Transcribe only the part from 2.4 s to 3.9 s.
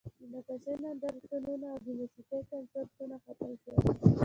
کنسرتونه ختم شول